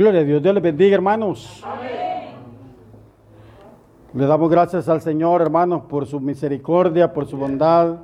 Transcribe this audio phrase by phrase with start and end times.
[0.00, 0.42] Gloria a Dios.
[0.42, 1.62] Dios les bendiga, hermanos.
[4.14, 7.96] Le damos gracias al Señor, hermanos, por su misericordia, por su bondad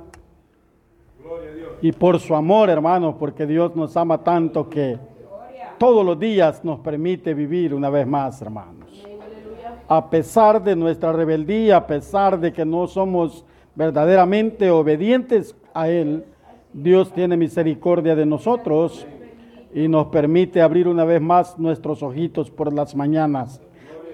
[1.81, 4.99] y por su amor, hermanos, porque Dios nos ama tanto que
[5.79, 9.03] todos los días nos permite vivir una vez más, hermanos.
[9.87, 13.43] A pesar de nuestra rebeldía, a pesar de que no somos
[13.73, 16.25] verdaderamente obedientes a Él,
[16.73, 19.07] Dios tiene misericordia de nosotros
[19.73, 23.61] y nos permite abrir una vez más nuestros ojitos por las mañanas.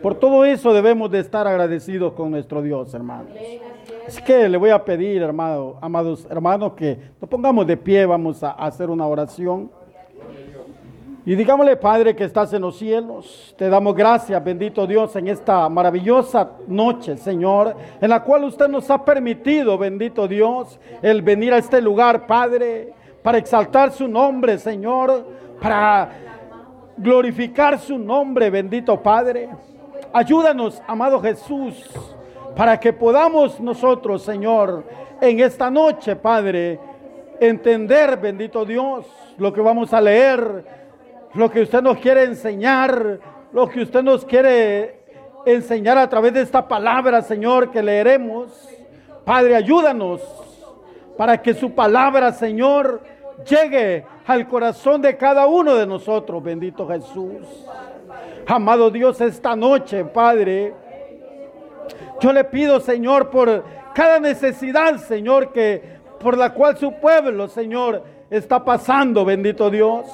[0.01, 3.31] Por todo eso debemos de estar agradecidos con nuestro Dios, hermanos.
[4.05, 8.43] Es que le voy a pedir, hermano, amados hermanos, que nos pongamos de pie, vamos
[8.43, 9.71] a hacer una oración.
[11.25, 15.69] Y digámosle, Padre, que estás en los cielos, te damos gracias, bendito Dios, en esta
[15.69, 21.59] maravillosa noche, Señor, en la cual usted nos ha permitido, bendito Dios, el venir a
[21.59, 25.25] este lugar, Padre, para exaltar su nombre, Señor,
[25.63, 26.09] para
[26.97, 29.49] glorificar su nombre, bendito Padre.
[30.11, 31.89] Ayúdanos, amado Jesús,
[32.53, 34.83] para que podamos nosotros, Señor,
[35.21, 36.81] en esta noche, Padre,
[37.39, 39.05] entender, bendito Dios,
[39.37, 40.65] lo que vamos a leer,
[41.33, 43.19] lo que usted nos quiere enseñar,
[43.53, 44.99] lo que usted nos quiere
[45.45, 48.51] enseñar a través de esta palabra, Señor, que leeremos.
[49.23, 50.21] Padre, ayúdanos
[51.17, 53.01] para que su palabra, Señor,
[53.49, 57.45] llegue al corazón de cada uno de nosotros, bendito Jesús.
[58.47, 60.73] Amado Dios, esta noche, Padre,
[62.19, 63.63] yo le pido, Señor, por
[63.93, 70.05] cada necesidad, Señor, que por la cual su pueblo, Señor, está pasando, bendito Dios.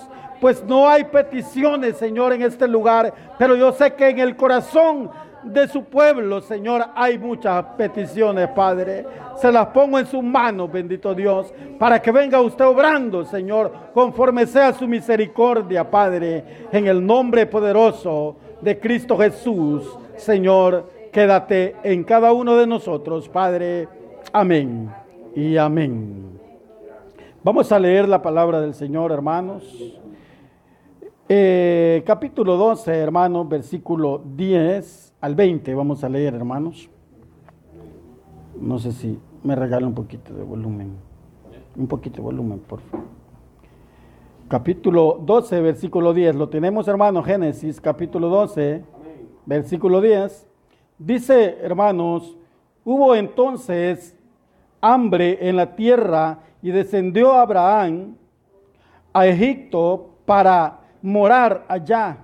[0.42, 5.12] Pues no hay peticiones, Señor, en este lugar, pero yo sé que en el corazón
[5.44, 9.06] de su pueblo, Señor, hay muchas peticiones, Padre.
[9.36, 14.46] Se las pongo en sus manos, bendito Dios, para que venga usted obrando, Señor, conforme
[14.46, 22.34] sea su misericordia, Padre, en el nombre poderoso de Cristo Jesús, Señor, quédate en cada
[22.34, 23.88] uno de nosotros, Padre.
[24.34, 24.92] Amén
[25.36, 26.40] y amén.
[27.44, 29.64] Vamos a leer la palabra del Señor, hermanos.
[31.30, 35.74] Eh, capítulo 12, hermanos, versículo 10 al 20.
[35.76, 36.90] Vamos a leer, hermanos.
[38.60, 40.98] No sé si me regala un poquito de volumen.
[41.76, 43.08] Un poquito de volumen, por favor.
[44.48, 46.36] Capítulo 12, versículo 10.
[46.36, 48.84] Lo tenemos, hermanos, Génesis, capítulo 12,
[49.46, 50.48] versículo 10.
[50.98, 52.36] Dice, hermanos,
[52.84, 54.18] hubo entonces
[54.82, 58.16] hambre en la tierra y descendió Abraham
[59.14, 62.18] a Egipto para morar allá,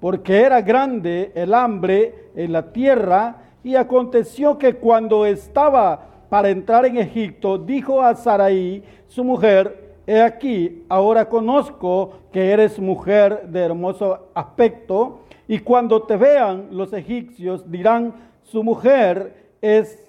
[0.00, 3.36] porque era grande el hambre en la tierra.
[3.62, 10.22] Y aconteció que cuando estaba para entrar en Egipto, dijo a Sarai, su mujer, he
[10.22, 17.68] aquí, ahora conozco que eres mujer de hermoso aspecto, y cuando te vean los egipcios
[17.70, 20.08] dirán, su mujer es,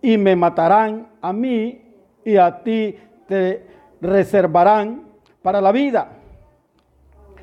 [0.00, 1.82] y me matarán a mí,
[2.24, 2.96] y a ti
[3.26, 3.66] te
[4.00, 5.02] reservarán
[5.42, 6.12] para la vida.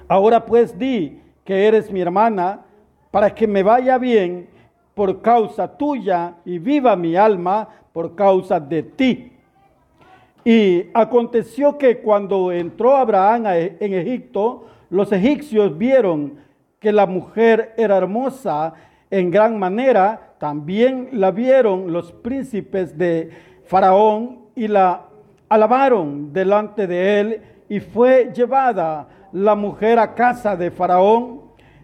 [0.07, 2.61] Ahora pues di que eres mi hermana,
[3.11, 4.47] para que me vaya bien
[4.93, 9.31] por causa tuya y viva mi alma por causa de ti.
[10.45, 16.35] Y aconteció que cuando entró Abraham en Egipto, los egipcios vieron
[16.79, 18.73] que la mujer era hermosa
[19.09, 23.29] en gran manera, también la vieron los príncipes de
[23.65, 25.05] Faraón y la
[25.49, 31.41] alabaron delante de él y fue llevada la mujer a casa de Faraón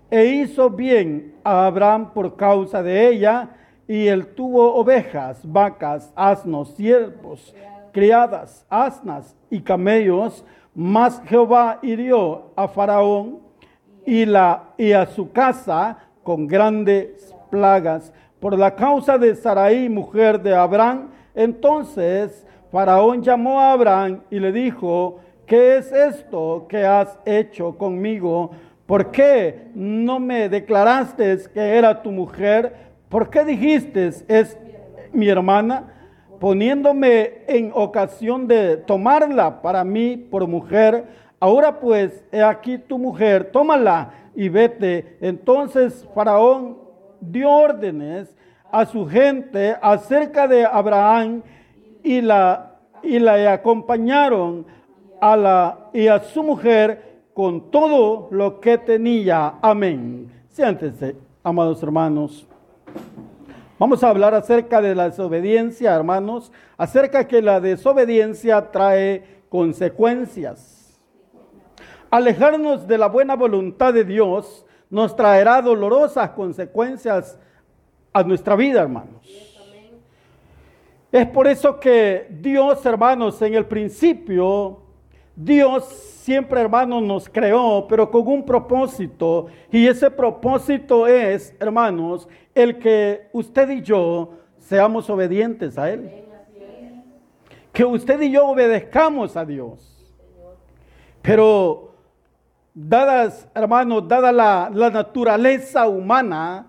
[0.10, 3.50] e hizo bien a Abraham por causa de ella
[3.88, 7.56] y él tuvo ovejas, vacas, asnos, siervos,
[7.92, 10.46] criadas, asnas y camellos,
[10.76, 13.40] mas Jehová hirió a Faraón
[14.06, 14.26] y,
[14.78, 21.10] y a su casa con grandes plagas por la causa de Sarai, mujer de Abraham.
[21.34, 28.52] Entonces Faraón llamó a Abraham y le dijo, ¿qué es esto que has hecho conmigo?
[28.86, 32.74] ¿Por qué no me declaraste que era tu mujer?
[33.10, 34.58] ¿Por qué dijiste es
[35.12, 35.92] mi hermana?
[36.40, 41.06] Poniéndome en ocasión de tomarla para mí por mujer.
[41.40, 45.18] Ahora pues, he aquí tu mujer, tómala y vete.
[45.20, 46.78] Entonces Faraón
[47.20, 48.38] dio órdenes
[48.72, 51.42] a su gente acerca de Abraham
[52.04, 54.79] y la, y la acompañaron
[55.22, 59.56] a la, y a su mujer con todo lo que tenía.
[59.62, 60.32] Amén.
[60.50, 62.46] Siéntense, amados hermanos.
[63.78, 71.00] Vamos a hablar acerca de la desobediencia, hermanos, acerca que la desobediencia trae consecuencias.
[72.12, 77.40] Alejarnos de la buena voluntad de Dios nos traerá dolorosas consecuencias
[78.12, 79.26] a nuestra vida, hermanos.
[81.12, 84.82] Es por eso que Dios, hermanos, en el principio,
[85.42, 89.48] Dios siempre, hermanos, nos creó, pero con un propósito.
[89.72, 96.12] Y ese propósito es, hermanos, el que usted y yo seamos obedientes a Él.
[97.72, 100.14] Que usted y yo obedezcamos a Dios.
[101.22, 101.94] Pero,
[102.74, 106.68] dadas, hermanos, dada la, la naturaleza humana,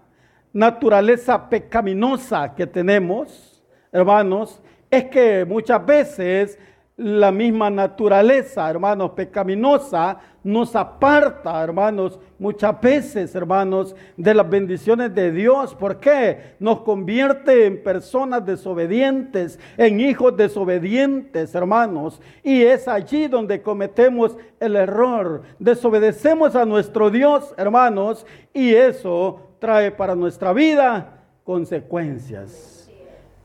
[0.53, 6.57] naturaleza pecaminosa que tenemos, hermanos, es que muchas veces
[7.01, 15.33] la misma naturaleza, hermanos, pecaminosa, nos aparta, hermanos, muchas veces, hermanos, de las bendiciones de
[15.33, 15.75] Dios.
[15.75, 16.57] ¿Por qué?
[16.59, 22.21] Nos convierte en personas desobedientes, en hijos desobedientes, hermanos.
[22.43, 25.41] Y es allí donde cometemos el error.
[25.59, 31.15] Desobedecemos a nuestro Dios, hermanos, y eso trae para nuestra vida
[31.45, 32.80] consecuencias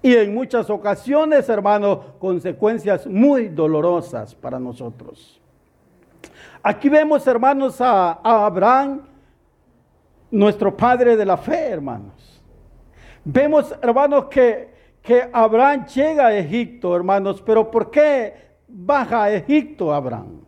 [0.06, 5.42] y en muchas ocasiones, hermano, consecuencias muy dolorosas para nosotros.
[6.62, 8.12] Aquí vemos, hermanos, a,
[8.46, 9.02] Abraham,
[10.30, 12.40] nuestro padre de la fe, hermanos.
[13.24, 14.70] Vemos, hermanos, que,
[15.02, 18.32] que Abraham llega a Egipto, hermanos, pero ¿por qué
[18.68, 20.42] baja a Egipto Abraham?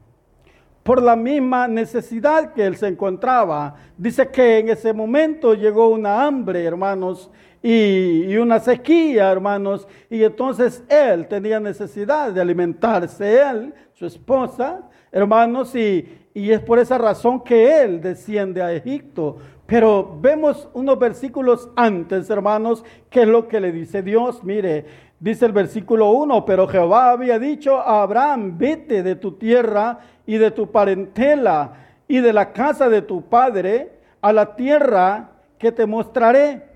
[0.83, 3.74] Por la misma necesidad que él se encontraba.
[3.98, 7.31] Dice que en ese momento llegó una hambre, hermanos,
[7.69, 9.87] y, una sequía, hermanos.
[10.09, 16.79] Y entonces él tenía necesidad de alimentarse, él, su esposa, hermanos, y, y es por
[16.79, 19.37] esa razón que él desciende a Egipto.
[19.65, 24.45] Pero vemos unos versículos antes, hermanos, que es lo que le dice Dios.
[24.45, 24.85] Mire,
[25.19, 30.37] dice el versículo 1, pero Jehová había dicho a Abraham, vete de tu tierra y
[30.37, 31.73] de tu parentela
[32.07, 33.91] y de la casa de tu padre
[34.21, 36.66] a la tierra que te mostraré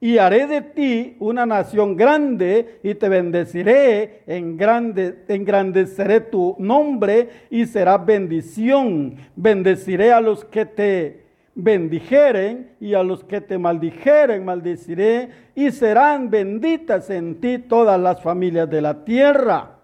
[0.00, 7.46] y haré de ti una nación grande y te bendeciré, en grande, engrandeceré tu nombre
[7.50, 9.16] y será bendición.
[9.34, 11.24] Bendeciré a los que te
[11.54, 18.20] bendijeren y a los que te maldijeren, maldeciré y serán benditas en ti todas las
[18.20, 19.78] familias de la tierra.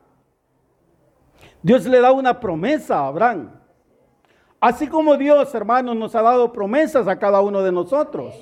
[1.62, 3.50] Dios le da una promesa a Abraham.
[4.60, 8.34] Así como Dios, hermanos, nos ha dado promesas a cada uno de nosotros.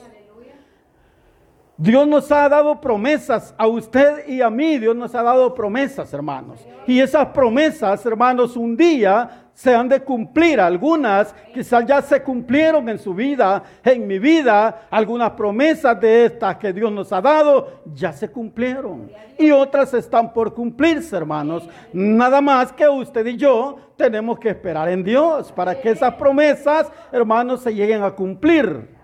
[1.81, 4.79] Dios nos ha dado promesas a usted y a mí.
[4.79, 6.59] Dios nos ha dado promesas, hermanos.
[6.89, 10.61] Y esas promesas, hermanos, un día se han de cumplir.
[10.61, 14.89] Algunas quizás ya se cumplieron en su vida, en mi vida.
[14.91, 19.13] Algunas promesas de estas que Dios nos ha dado ya se cumplieron.
[19.39, 21.69] Y otras están por cumplirse, hermanos.
[21.93, 26.91] Nada más que usted y yo tenemos que esperar en Dios para que esas promesas,
[27.13, 28.98] hermanos, se lleguen a cumplir.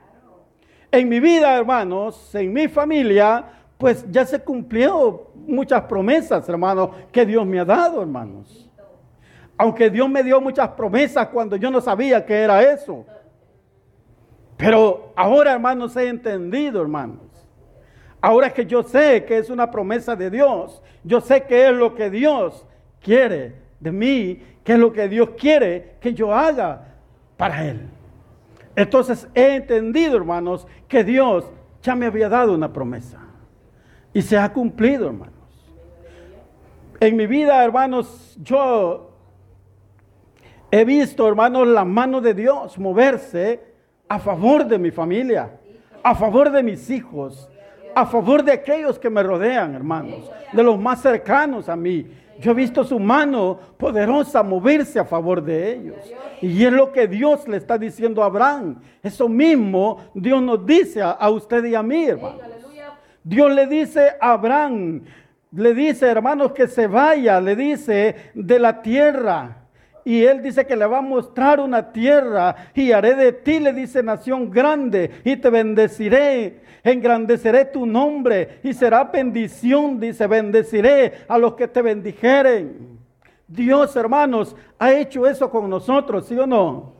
[0.96, 3.44] En mi vida, hermanos, en mi familia,
[3.76, 8.70] pues ya se cumplió muchas promesas, hermanos, que Dios me ha dado, hermanos.
[9.58, 13.04] Aunque Dios me dio muchas promesas cuando yo no sabía que era eso.
[14.56, 17.18] Pero ahora, hermanos, he entendido, hermanos.
[18.20, 21.92] Ahora que yo sé que es una promesa de Dios, yo sé que es lo
[21.96, 22.64] que Dios
[23.00, 26.86] quiere de mí, que es lo que Dios quiere que yo haga
[27.36, 27.80] para Él.
[28.76, 31.44] Entonces he entendido, hermanos, que Dios
[31.82, 33.20] ya me había dado una promesa.
[34.12, 35.34] Y se ha cumplido, hermanos.
[37.00, 39.10] En mi vida, hermanos, yo
[40.70, 43.60] he visto, hermanos, la mano de Dios moverse
[44.08, 45.58] a favor de mi familia,
[46.02, 47.48] a favor de mis hijos,
[47.94, 52.06] a favor de aquellos que me rodean, hermanos, de los más cercanos a mí.
[52.40, 55.96] Yo he visto su mano poderosa moverse a favor de ellos.
[56.40, 58.80] Y es lo que Dios le está diciendo a Abraham.
[59.02, 62.38] Eso mismo Dios nos dice a, usted y a mí, hermano.
[63.22, 65.02] Dios le dice a Abraham,
[65.52, 69.63] le dice, hermanos, que se vaya, le dice, de la tierra.
[70.04, 73.72] Y él dice que le va a mostrar una tierra y haré de ti, le
[73.72, 81.38] dice, nación grande y te bendeciré engrandeceré tu nombre y será bendición, dice, bendeciré a
[81.38, 82.98] los que te bendijeren.
[83.48, 86.92] Dios, hermanos, ha hecho eso con nosotros, ¿sí o no?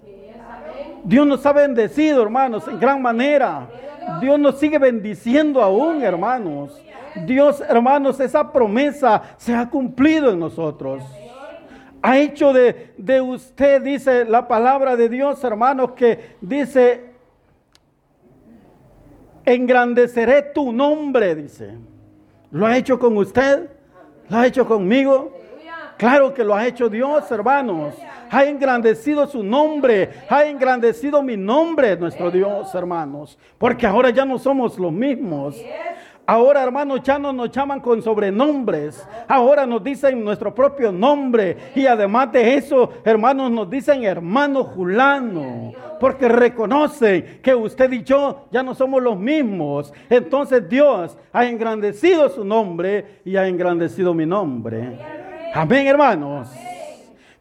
[1.04, 3.68] Dios nos ha bendecido, hermanos, en gran manera.
[4.20, 6.80] Dios nos sigue bendiciendo aún, hermanos.
[7.26, 11.04] Dios, hermanos, esa promesa se ha cumplido en nosotros.
[12.06, 17.14] Ha hecho de, de usted, dice la palabra de Dios, hermanos, que dice
[19.42, 21.78] engrandeceré tu nombre, dice.
[22.50, 23.70] ¿Lo ha hecho con usted?
[24.28, 25.32] ¿Lo ha hecho conmigo?
[25.96, 27.94] Claro que lo ha hecho Dios, hermanos.
[28.30, 33.38] Ha engrandecido su nombre, ha engrandecido mi nombre, nuestro Dios, hermanos.
[33.56, 35.56] Porque ahora ya no somos los mismos.
[36.26, 39.07] Ahora, hermanos, ya no nos llaman con sobrenombres.
[39.28, 41.57] Ahora nos dicen nuestro propio nombre.
[41.75, 45.73] Y además de eso, hermanos, nos dicen hermano Julano.
[46.00, 49.93] Porque reconocen que usted y yo ya no somos los mismos.
[50.09, 54.99] Entonces Dios ha engrandecido su nombre y ha engrandecido mi nombre.
[55.54, 56.50] Amén, hermanos.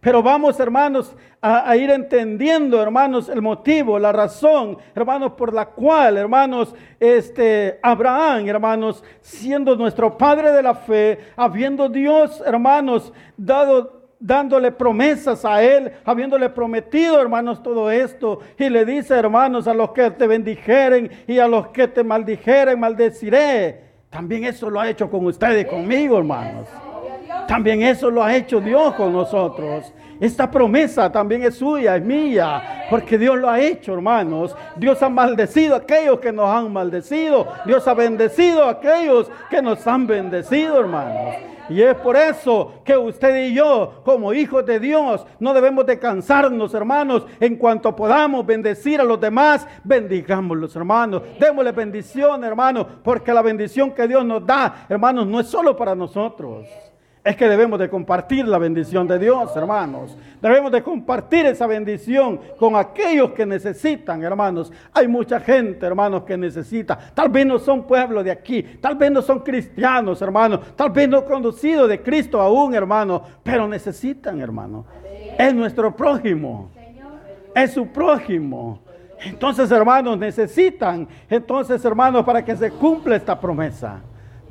[0.02, 6.16] Pero vamos, hermanos, a, ir entendiendo, hermanos, el motivo, la razón, hermanos, por la cual,
[6.16, 14.72] hermanos, este Abraham, hermanos, siendo nuestro padre de la fe, habiendo Dios, hermanos, dado dándole
[14.72, 18.40] promesas a él, habiéndole prometido, hermanos, todo esto.
[18.58, 22.80] Y le dice, hermanos, a los que te bendijeren y a los que te maldijeren,
[22.80, 23.82] maldeciré.
[24.10, 26.70] También eso lo ha hecho con ustedes conmigo, hermanos.
[27.50, 29.92] También eso lo ha hecho Dios con nosotros.
[30.24, 34.56] Esta promesa también es suya, es mía, porque Dios lo ha hecho, hermanos.
[34.78, 37.46] Dios ha maldecido a aquellos que nos han maldecido.
[37.66, 41.36] Dios ha bendecido a aquellos que nos han bendecido, hermanos.
[41.68, 46.00] Y es por eso que usted y yo, como hijos de Dios, no debemos de
[46.00, 47.26] cansarnos, hermanos.
[47.42, 51.22] En cuanto podamos bendecir a los demás, bendigámoslos, hermanos.
[51.38, 55.94] Démosle bendición, hermanos, porque la bendición que Dios nos da, hermanos, no es solo para
[55.94, 56.93] nosotros.
[57.24, 60.18] Es que debemos de compartir la bendición de Dios, hermanos.
[60.42, 64.74] Debemos de compartir esa bendición con aquellos que necesitan, hermanos.
[64.92, 67.00] Hay mucha gente, hermanos, que necesita.
[67.14, 70.76] Tal vez no son pueblo de aquí, tal vez no son cristianos, hermanos.
[70.76, 74.86] Tal vez no conocidos de Cristo aún, hermanos, pero necesitan, hermanos.
[75.38, 76.72] Es nuestro prójimo.
[77.56, 78.82] Es su prójimo.
[79.24, 81.08] Entonces, hermanos, necesitan.
[81.30, 84.02] Entonces, hermanos, para que se cumpla esta promesa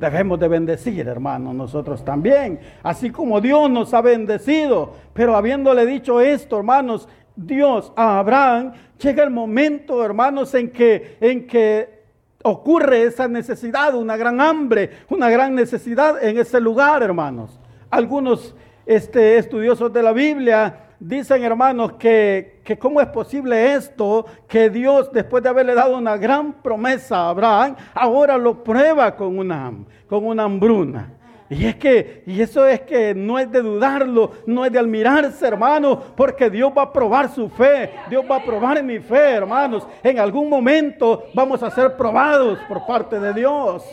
[0.09, 4.93] debemos de bendecir, hermanos, nosotros también, así como Dios nos ha bendecido.
[5.13, 11.47] Pero habiéndole dicho esto, hermanos, Dios a Abraham, llega el momento, hermanos, en que, en
[11.47, 12.03] que
[12.43, 17.59] ocurre esa necesidad, una gran hambre, una gran necesidad en ese lugar, hermanos.
[17.89, 18.55] Algunos
[18.85, 25.11] este, estudiosos de la Biblia dicen, hermanos, que, que cómo es posible esto, que Dios,
[25.11, 29.73] después de haberle dado una gran promesa a Abraham, ahora lo prueba con una,
[30.07, 31.13] con una hambruna.
[31.49, 35.45] Y es que, y eso es que no es de dudarlo, no es de admirarse,
[35.45, 39.85] hermanos, porque Dios va a probar su fe, Dios va a probar mi fe, hermanos.
[40.01, 43.83] En algún momento vamos a ser probados por parte de Dios.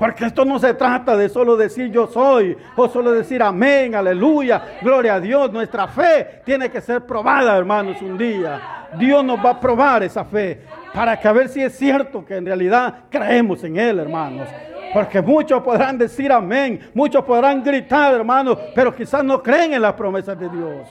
[0.00, 4.78] Porque esto no se trata de solo decir yo soy o solo decir amén, aleluya,
[4.80, 5.52] gloria a Dios.
[5.52, 8.86] Nuestra fe tiene que ser probada, hermanos, un día.
[8.98, 10.62] Dios nos va a probar esa fe
[10.94, 14.48] para que a ver si es cierto que en realidad creemos en Él, hermanos.
[14.94, 19.92] Porque muchos podrán decir amén, muchos podrán gritar, hermanos, pero quizás no creen en las
[19.92, 20.88] promesas de Dios.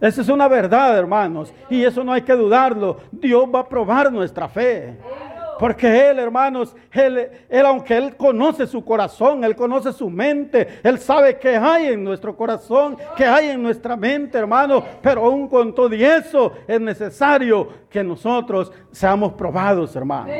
[0.00, 2.98] Esa es una verdad, hermanos, y eso no hay que dudarlo.
[3.10, 4.96] Dios va a probar nuestra fe.
[5.58, 10.98] Porque Él, hermanos, él, él, aunque Él conoce su corazón, Él conoce su mente, Él
[10.98, 14.84] sabe qué hay en nuestro corazón, qué hay en nuestra mente, hermanos.
[15.02, 20.34] Pero aún con todo eso es necesario que nosotros seamos probados, hermanos.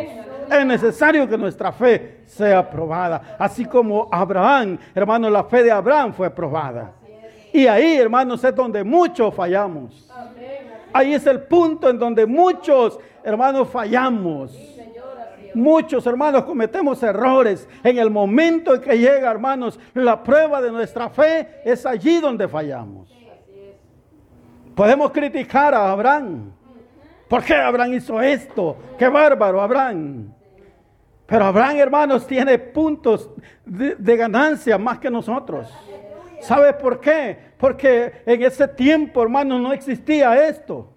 [0.51, 3.37] Es necesario que nuestra fe sea probada.
[3.39, 6.93] Así como Abraham, hermanos, la fe de Abraham fue probada.
[7.53, 10.09] Y ahí, hermanos, es donde muchos fallamos.
[10.93, 14.78] Ahí es el punto en donde muchos, hermanos, fallamos.
[15.55, 17.69] Muchos hermanos cometemos errores.
[17.83, 22.49] En el momento en que llega, hermanos, la prueba de nuestra fe es allí donde
[22.49, 23.13] fallamos.
[24.75, 26.53] Podemos criticar a Abraham.
[27.29, 28.77] ¿Por qué Abraham hizo esto?
[28.99, 30.33] Qué bárbaro, Abraham.
[31.27, 33.31] Pero Abraham, hermanos, tiene puntos
[33.65, 35.69] de, de ganancia más que nosotros.
[36.41, 37.37] ¿Sabe por qué?
[37.59, 40.95] Porque en ese tiempo, hermanos, no existía esto.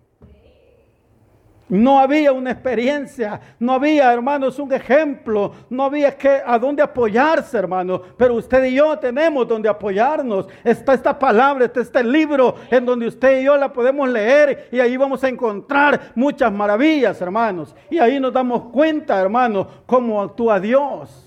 [1.71, 7.57] No había una experiencia, no había, hermanos, un ejemplo, no había que a dónde apoyarse,
[7.57, 8.01] hermanos.
[8.17, 10.49] Pero usted y yo tenemos donde apoyarnos.
[10.65, 14.81] Está esta palabra, está este libro en donde usted y yo la podemos leer y
[14.81, 17.73] ahí vamos a encontrar muchas maravillas, hermanos.
[17.89, 21.25] Y ahí nos damos cuenta, hermanos, cómo actúa Dios.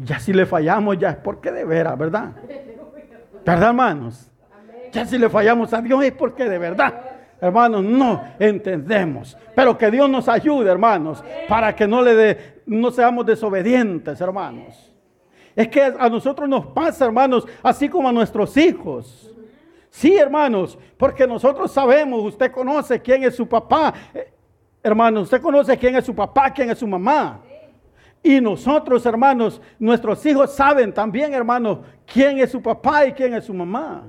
[0.00, 2.32] Ya si le fallamos, ya es porque de veras, ¿verdad?
[3.44, 4.28] ¿Verdad, hermanos?
[4.90, 7.05] Ya si le fallamos a Dios es porque de verdad
[7.40, 9.36] hermanos, no entendemos.
[9.54, 14.92] Pero que Dios nos ayude, hermanos, para que no, le de, no seamos desobedientes, hermanos.
[15.54, 19.32] Es que a nosotros nos pasa, hermanos, así como a nuestros hijos.
[19.88, 23.94] Sí, hermanos, porque nosotros sabemos, usted conoce quién es su papá.
[24.12, 24.30] Eh,
[24.82, 27.40] hermanos, usted conoce quién es su papá, quién es su mamá.
[28.22, 33.44] Y nosotros, hermanos, nuestros hijos saben también, hermanos, quién es su papá y quién es
[33.44, 34.04] su mamá.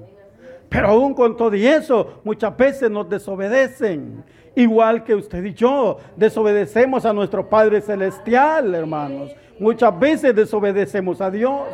[0.69, 4.24] Pero aún con todo y eso, muchas veces nos desobedecen.
[4.55, 9.36] Igual que usted y yo, desobedecemos a nuestro Padre Celestial, hermanos.
[9.59, 11.67] Muchas veces desobedecemos a Dios.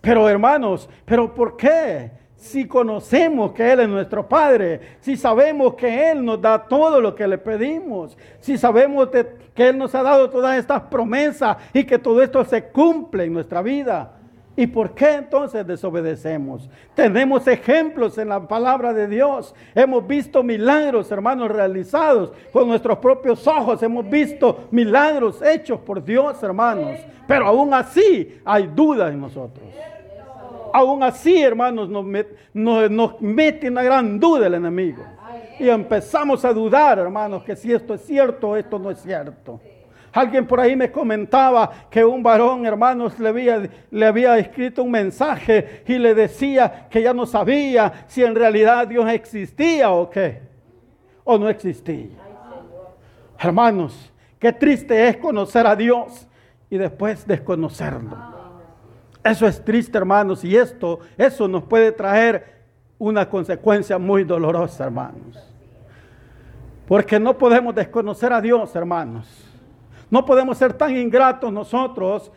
[0.00, 2.10] Pero hermanos, ¿pero por qué?
[2.42, 7.14] si conocemos que Él es nuestro Padre, si sabemos que Él nos da todo lo
[7.14, 9.10] que le pedimos, si sabemos
[9.54, 13.32] que Él nos ha dado todas estas promesas y que todo esto se cumple en
[13.32, 14.21] nuestra vida.
[14.54, 16.68] ¿Y por qué entonces desobedecemos?
[16.94, 19.54] Tenemos ejemplos en la palabra de Dios.
[19.74, 23.82] Hemos visto milagros, hermanos, realizados con nuestros propios ojos.
[23.82, 26.98] Hemos visto milagros hechos por Dios, hermanos.
[27.26, 29.64] Pero aún así hay dudas en nosotros
[30.72, 35.04] aún así, hermanos, nos, mete una gran duda el enemigo.
[35.58, 39.60] Y empezamos a dudar, hermanos, que si esto es cierto o esto no es cierto.
[40.12, 44.90] Alguien por ahí me comentaba que un varón, hermanos, le había, le había escrito un
[44.90, 50.42] mensaje y le decía que ya no sabía si en realidad Dios existía o qué,
[51.24, 52.18] o no existía.
[53.38, 56.28] Hermanos, qué triste es conocer a Dios
[56.68, 58.16] y después desconocerlo.
[59.24, 62.60] Eso es triste, hermanos, y esto, eso nos puede traer
[62.98, 65.38] una consecuencia muy dolorosa, hermanos.
[66.86, 69.51] Porque no podemos desconocer a Dios, hermanos.
[70.12, 72.30] No podemos ser tan ingratos nosotros,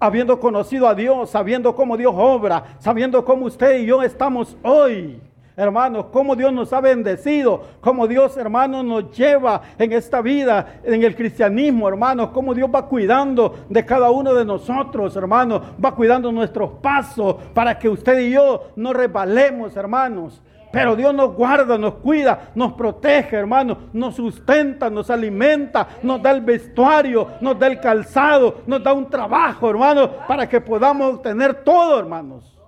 [0.00, 5.20] habiendo conocido a Dios, sabiendo cómo Dios obra, sabiendo cómo usted y yo estamos hoy
[5.56, 11.04] hermanos, cómo Dios nos ha bendecido, cómo Dios, hermanos, nos lleva en esta vida, en
[11.04, 16.32] el cristianismo, hermanos, cómo Dios va cuidando de cada uno de nosotros, hermanos, va cuidando
[16.32, 20.42] nuestros pasos para que usted y yo no resbalemos, hermanos.
[20.74, 26.32] Pero Dios nos guarda, nos cuida, nos protege, hermanos, nos sustenta, nos alimenta, nos da
[26.32, 31.62] el vestuario, nos da el calzado, nos da un trabajo, hermanos, para que podamos obtener
[31.62, 32.58] todo, hermanos.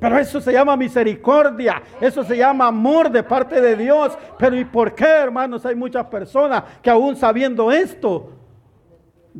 [0.00, 4.18] Pero eso se llama misericordia, eso se llama amor de parte de Dios.
[4.36, 5.64] Pero ¿y por qué, hermanos?
[5.64, 8.32] Hay muchas personas que aún sabiendo esto,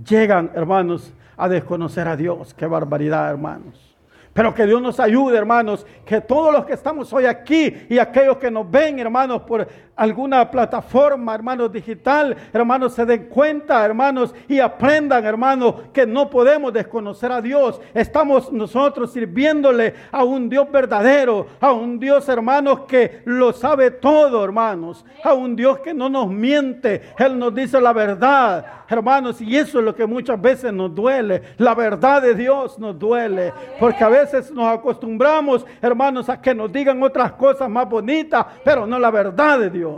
[0.09, 2.55] llegan, hermanos, a desconocer a Dios.
[2.55, 3.92] Qué barbaridad, hermanos.
[4.33, 8.39] Pero que Dios nos ayude, hermanos, que todos los que estamos hoy aquí y aquellos
[8.39, 9.69] que nos ven, hermanos, por
[10.03, 16.73] alguna plataforma, hermanos, digital, hermanos, se den cuenta, hermanos, y aprendan, hermanos, que no podemos
[16.73, 17.81] desconocer a Dios.
[17.95, 24.43] Estamos nosotros sirviéndole a un Dios verdadero, a un Dios, hermanos, que lo sabe todo,
[24.45, 29.57] hermanos, a un Dios que no nos miente, Él nos dice la verdad, hermanos, y
[29.57, 31.43] eso es lo que muchas veces nos duele.
[31.59, 36.73] La verdad de Dios nos duele, porque a veces nos acostumbramos, hermanos, a que nos
[36.73, 39.92] digan otras cosas más bonitas, pero no la verdad de Dios.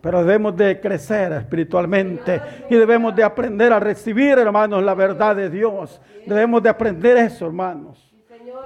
[0.00, 5.50] Pero debemos de crecer espiritualmente y debemos de aprender a recibir, hermanos, la verdad de
[5.50, 6.00] Dios.
[6.24, 8.06] Debemos de aprender eso, hermanos.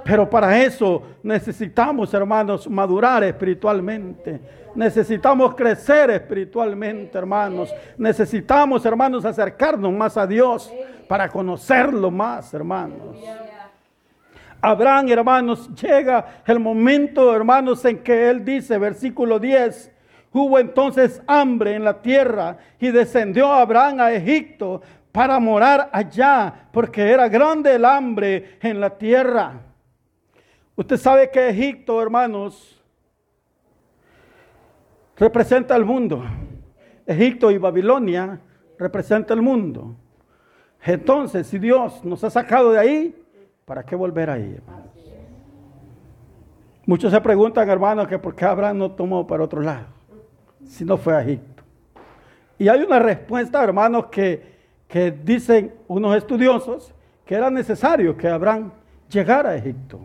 [0.03, 4.39] Pero para eso necesitamos, hermanos, madurar espiritualmente.
[4.75, 7.73] Necesitamos crecer espiritualmente, hermanos.
[7.97, 10.71] Necesitamos, hermanos, acercarnos más a Dios
[11.07, 13.17] para conocerlo más, hermanos.
[14.61, 19.91] Abraham, hermanos, llega el momento, hermanos, en que él dice, versículo 10,
[20.31, 27.09] hubo entonces hambre en la tierra y descendió Abraham a Egipto para morar allá, porque
[27.09, 29.61] era grande el hambre en la tierra.
[30.75, 32.81] Usted sabe que Egipto, hermanos,
[35.17, 36.23] representa el mundo.
[37.05, 38.39] Egipto y Babilonia
[38.79, 39.95] representa el mundo.
[40.83, 43.21] Entonces, si Dios nos ha sacado de ahí,
[43.71, 44.57] ¿Para qué volver ahí?
[46.85, 49.85] Muchos se preguntan, hermanos, que por qué Abraham no tomó para otro lado,
[50.65, 51.63] si no fue a Egipto.
[52.57, 54.41] Y hay una respuesta, hermanos, que,
[54.87, 56.93] que dicen unos estudiosos
[57.25, 58.71] que era necesario que Abraham
[59.09, 59.99] llegara a Egipto.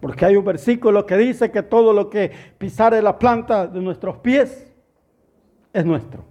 [0.00, 4.16] Porque hay un versículo que dice que todo lo que pisare la planta de nuestros
[4.18, 4.72] pies
[5.72, 6.24] es nuestro.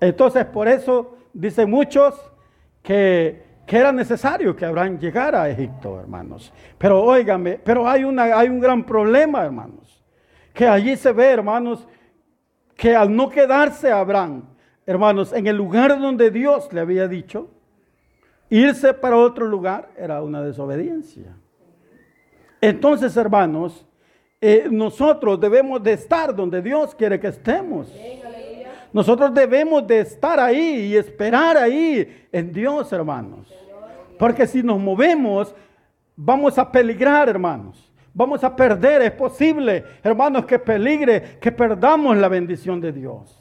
[0.00, 2.14] Entonces, por eso dicen muchos
[2.82, 6.52] que que era necesario que Abraham llegara a Egipto, hermanos.
[6.76, 9.83] Pero óigame, pero hay, una, hay un gran problema, hermanos.
[10.54, 11.86] Que allí se ve, hermanos,
[12.76, 14.44] que al no quedarse Abraham,
[14.86, 17.50] hermanos, en el lugar donde Dios le había dicho,
[18.48, 21.36] irse para otro lugar era una desobediencia.
[22.60, 23.84] Entonces, hermanos,
[24.40, 27.92] eh, nosotros debemos de estar donde Dios quiere que estemos.
[28.92, 33.52] Nosotros debemos de estar ahí y esperar ahí en Dios, hermanos.
[34.18, 35.54] Porque si nos movemos,
[36.14, 37.83] vamos a peligrar, hermanos.
[38.14, 39.02] Vamos a perder.
[39.02, 43.40] Es posible, hermanos, que peligre, que perdamos la bendición de Dios.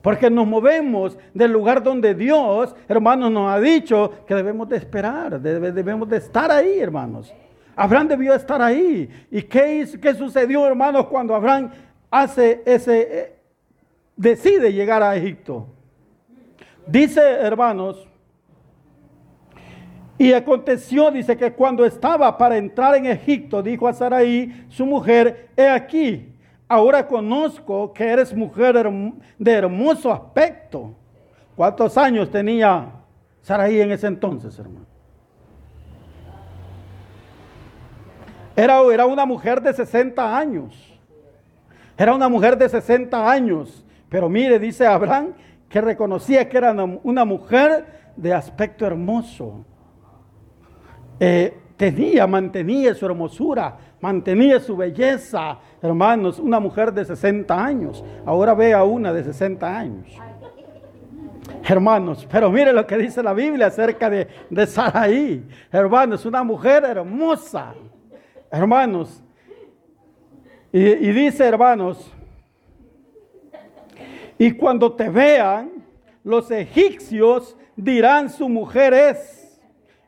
[0.00, 5.40] Porque nos movemos del lugar donde Dios, hermanos, nos ha dicho que debemos de esperar,
[5.40, 7.34] debemos de estar ahí, hermanos.
[7.74, 9.08] Abraham debió estar ahí.
[9.30, 11.70] ¿Y qué, qué sucedió, hermanos, cuando Abraham
[12.10, 13.32] hace ese, eh,
[14.14, 15.66] decide llegar a Egipto?
[16.86, 18.06] Dice, hermanos,
[20.16, 25.48] y aconteció, dice que cuando estaba para entrar en Egipto, dijo a Saraí, su mujer,
[25.56, 26.32] he aquí,
[26.68, 28.76] ahora conozco que eres mujer
[29.38, 30.94] de hermoso aspecto.
[31.56, 32.92] ¿Cuántos años tenía
[33.42, 34.86] Saraí en ese entonces, hermano?
[38.56, 40.96] Era, era una mujer de 60 años.
[41.98, 43.84] Era una mujer de 60 años.
[44.08, 45.32] Pero mire, dice Abraham,
[45.68, 46.72] que reconocía que era
[47.02, 49.64] una mujer de aspecto hermoso.
[51.18, 55.58] Eh, tenía, mantenía su hermosura, mantenía su belleza.
[55.82, 58.04] Hermanos, una mujer de 60 años.
[58.24, 60.06] Ahora ve a una de 60 años.
[61.66, 65.46] Hermanos, pero mire lo que dice la Biblia acerca de, de Saraí.
[65.70, 67.74] Hermanos, una mujer hermosa.
[68.50, 69.22] Hermanos,
[70.72, 72.12] y, y dice, hermanos,
[74.38, 75.70] y cuando te vean,
[76.22, 79.43] los egipcios dirán su mujer es,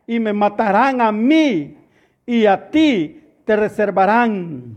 [0.07, 1.77] y me matarán a mí,
[2.25, 4.77] y a ti te reservarán.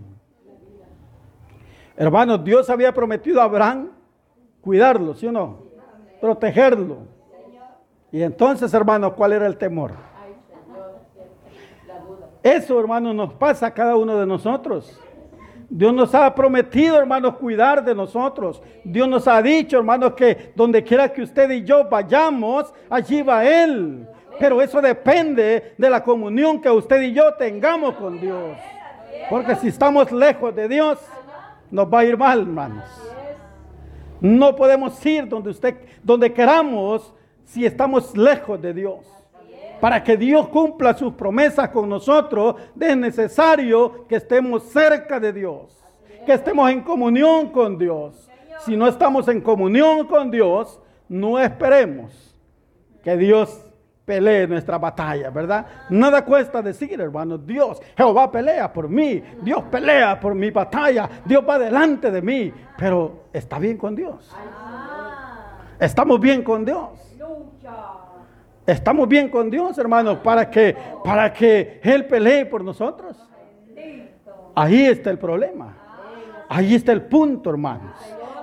[1.97, 3.89] Hermanos, Dios había prometido a Abraham
[4.61, 5.63] cuidarlo, ¿sí o no?
[6.21, 6.97] Protegerlo.
[8.11, 9.93] Y entonces, hermanos, ¿cuál era el temor?
[12.41, 14.99] Eso, hermanos, nos pasa a cada uno de nosotros.
[15.69, 18.61] Dios nos ha prometido, hermanos, cuidar de nosotros.
[18.83, 23.45] Dios nos ha dicho, hermanos, que donde quiera que usted y yo vayamos, allí va
[23.45, 24.07] Él.
[24.39, 28.57] Pero eso depende de la comunión que usted y yo tengamos con Dios.
[29.29, 30.99] Porque si estamos lejos de Dios,
[31.69, 32.85] nos va a ir mal, hermanos.
[34.21, 37.13] No podemos ir donde usted, donde queramos,
[37.45, 39.05] si estamos lejos de Dios.
[39.79, 45.77] Para que Dios cumpla sus promesas con nosotros, es necesario que estemos cerca de Dios,
[46.25, 48.29] que estemos en comunión con Dios.
[48.65, 52.35] Si no estamos en comunión con Dios, no esperemos
[53.03, 53.68] que Dios
[54.09, 55.63] pelee nuestra batalla, ¿verdad?
[55.91, 61.43] Nada cuesta decir, hermano, Dios, Jehová pelea por mí, Dios pelea por mi batalla, Dios
[61.47, 64.35] va delante de mí, pero está bien con Dios.
[65.79, 66.89] Estamos bien con Dios.
[68.65, 73.15] Estamos bien con Dios, hermanos, para que, para que Él pelee por nosotros.
[74.55, 75.77] Ahí está el problema.
[76.49, 77.95] Ahí está el punto, hermanos.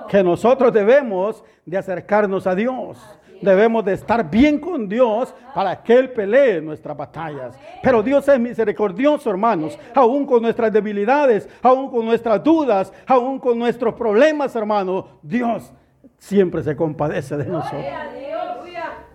[0.07, 3.16] Que nosotros debemos de acercarnos a Dios.
[3.41, 7.57] Debemos de estar bien con Dios para que Él pelee nuestras batallas.
[7.83, 9.77] Pero Dios es misericordioso, hermanos.
[9.93, 15.05] Aún con nuestras debilidades, aún con nuestras dudas, aún con nuestros problemas, hermanos.
[15.21, 15.71] Dios
[16.17, 17.85] siempre se compadece de nosotros.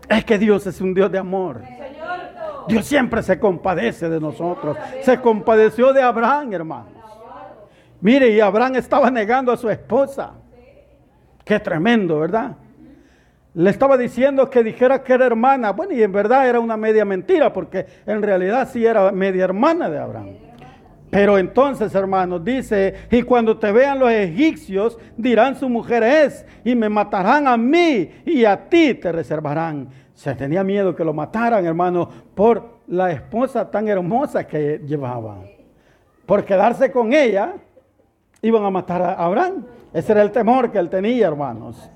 [0.09, 1.63] Es que Dios es un Dios de amor.
[2.69, 4.77] Dios siempre se compadece de nosotros.
[5.03, 6.93] Se compadeció de Abraham, hermanos.
[8.01, 10.33] Mire, y Abraham estaba negando a su esposa.
[11.45, 12.57] Qué tremendo, ¿verdad?
[13.55, 15.73] Le estaba diciendo que dijera que era hermana.
[15.73, 19.91] Bueno, y en verdad era una media mentira, porque en realidad sí era media hermana
[19.91, 20.31] de Abraham.
[21.11, 26.75] Pero entonces, hermanos, dice, y cuando te vean los egipcios, dirán su mujer es, y
[26.75, 29.91] me matarán a mí, y a ti te reservarán.
[30.15, 35.41] Se tenía miedo que lo mataran, hermano, por la esposa tan hermosa que llevaba.
[36.25, 37.57] Por quedarse con ella,
[38.41, 39.67] iban a matar a Abraham.
[39.93, 41.91] Ese era el temor que él tenía, hermanos.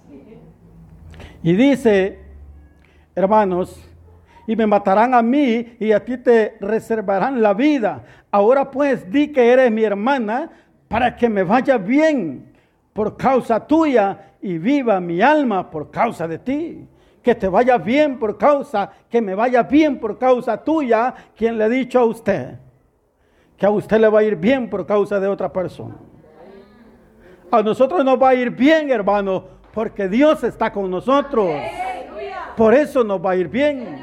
[1.46, 2.18] Y dice,
[3.14, 3.80] hermanos,
[4.48, 8.02] y me matarán a mí y a ti te reservarán la vida.
[8.32, 10.50] Ahora pues di que eres mi hermana
[10.88, 12.52] para que me vaya bien
[12.92, 16.84] por causa tuya y viva mi alma por causa de ti.
[17.22, 21.62] Que te vaya bien por causa, que me vaya bien por causa tuya, quien le
[21.62, 22.58] ha dicho a usted.
[23.56, 25.94] Que a usted le va a ir bien por causa de otra persona.
[27.52, 31.50] A nosotros nos va a ir bien, hermano, porque Dios está con nosotros.
[32.56, 34.00] Por eso nos va a ir bien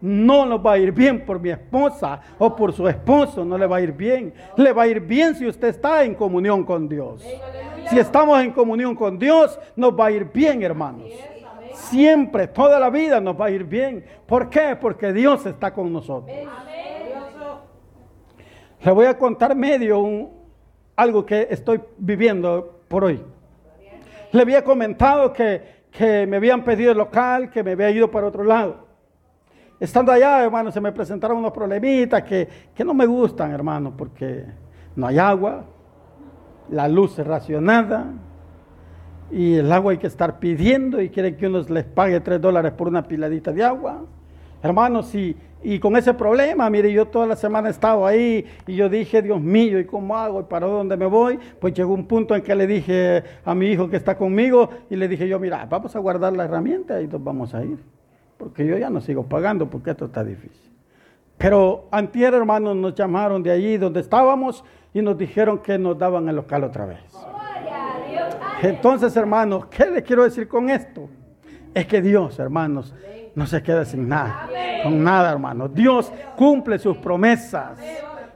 [0.00, 3.66] no nos va a ir bien por mi esposa o por su esposo, no le
[3.66, 4.34] va a ir bien.
[4.54, 7.24] Le va a ir bien si usted está en comunión con Dios.
[7.88, 11.08] Si estamos en comunión con Dios, nos va a ir bien, hermanos.
[11.72, 14.04] Siempre, toda la vida nos va a ir bien.
[14.26, 14.76] ¿Por qué?
[14.78, 16.36] Porque Dios está con nosotros.
[18.82, 20.28] Le voy a contar medio
[20.96, 23.24] algo que estoy viviendo por hoy.
[24.34, 28.26] Le había comentado que, que me habían pedido el local, que me había ido para
[28.26, 28.84] otro lado.
[29.78, 32.48] Estando allá, hermano, se me presentaron unos problemitas que,
[32.84, 34.44] no me gustan, hermano, porque
[34.96, 35.66] no hay agua,
[36.68, 38.06] la luz es racionada
[39.30, 42.72] y el agua hay que estar pidiendo y quieren que uno les pague tres dólares
[42.72, 44.04] por una piladita de agua.
[44.64, 48.76] Hermanos, y, y con ese problema, mire, yo toda la semana he estado ahí y
[48.76, 50.40] yo dije, Dios mío, ¿y cómo hago?
[50.40, 51.38] ¿Y para dónde me voy?
[51.58, 54.96] Pues llegó un punto en que le dije a mi hijo que está conmigo y
[54.96, 57.78] le dije yo, mira, vamos a guardar la herramienta y nos vamos a ir.
[58.36, 60.70] Porque yo ya no sigo pagando porque esto está difícil.
[61.38, 66.28] Pero antier, hermanos, nos llamaron de allí donde estábamos y nos dijeron que nos daban
[66.28, 67.00] el local otra vez.
[68.60, 71.08] Entonces, hermanos, ¿qué le quiero decir con esto?
[71.72, 72.94] Es que Dios, hermanos,
[73.34, 74.48] no se queda sin nada,
[74.82, 75.74] con nada, hermanos.
[75.74, 77.78] Dios cumple sus promesas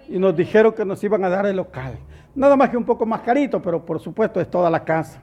[0.08, 1.98] y nos dijeron que nos iban a dar el local.
[2.34, 5.22] Nada más que un poco más carito, pero por supuesto es toda la casa.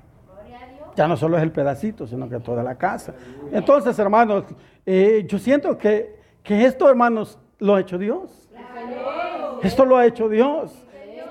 [0.96, 3.14] Ya no solo es el pedacito, sino que toda la casa.
[3.52, 4.46] Entonces, hermanos,
[4.86, 8.50] eh, yo siento que, que esto, hermanos, lo ha hecho Dios.
[9.62, 10.86] Esto lo ha hecho Dios.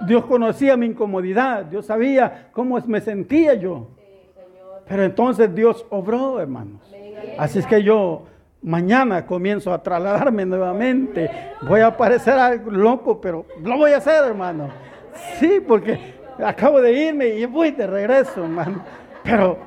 [0.06, 3.88] Dios conocía mi incomodidad, Dios sabía cómo me sentía yo.
[4.86, 6.82] Pero entonces Dios obró, hermanos.
[7.38, 8.24] Así es que yo
[8.64, 11.30] mañana comienzo a trasladarme nuevamente.
[11.62, 14.68] Voy a parecer algo loco, pero lo voy a hacer, hermano.
[15.38, 18.82] Sí, porque acabo de irme y voy de regreso, hermano.
[19.22, 19.58] Pero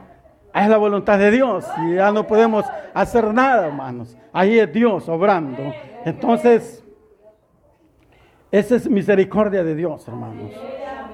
[0.54, 4.18] es la voluntad de Dios y ya no podemos hacer nada, hermanos.
[4.34, 5.74] Ahí es Dios obrando.
[6.04, 6.84] Entonces,
[8.52, 10.52] esa es misericordia de Dios, hermanos.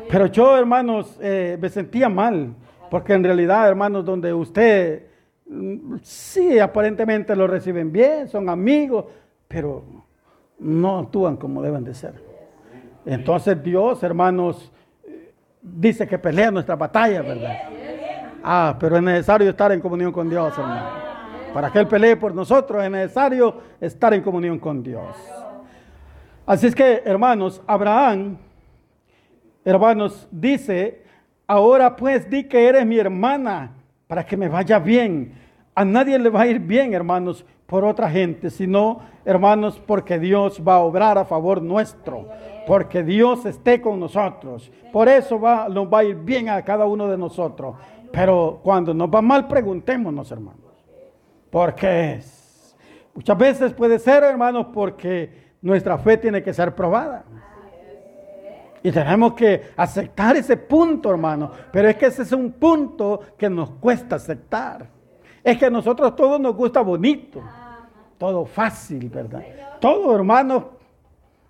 [0.09, 2.53] Pero yo, hermanos, eh, me sentía mal,
[2.89, 5.07] porque en realidad, hermanos, donde usted,
[6.01, 9.05] sí, aparentemente lo reciben bien, son amigos,
[9.47, 9.83] pero
[10.59, 12.13] no actúan como deben de ser.
[13.05, 14.71] Entonces Dios, hermanos,
[15.61, 17.55] dice que pelea nuestra batalla, ¿verdad?
[18.43, 21.03] Ah, pero es necesario estar en comunión con Dios, hermano.
[21.53, 25.15] Para que Él pelee por nosotros es necesario estar en comunión con Dios.
[26.45, 28.37] Así es que, hermanos, Abraham,
[29.63, 31.03] hermanos, dice,
[31.47, 33.71] ahora pues di que eres mi hermana
[34.07, 35.42] para que me vaya bien.
[35.75, 40.61] A nadie le va a ir bien, hermanos, por otra gente, sino, hermanos, porque Dios
[40.65, 42.27] va a obrar a favor nuestro,
[42.67, 44.71] porque Dios esté con nosotros.
[44.91, 47.75] Por eso nos va a ir bien a cada uno de nosotros.
[48.11, 50.85] Pero cuando nos va mal, preguntémonos, hermanos,
[51.49, 52.75] ¿por qué es?
[53.15, 57.25] Muchas veces puede ser, hermanos, porque nuestra fe tiene que ser probada.
[58.83, 61.49] Y tenemos que aceptar ese punto, hermano.
[61.71, 64.87] Pero es que ese es un punto que nos cuesta aceptar.
[65.43, 67.41] Es que a nosotros todos nos gusta bonito.
[68.17, 69.43] Todo fácil, ¿verdad?
[69.79, 70.83] Todo, hermano.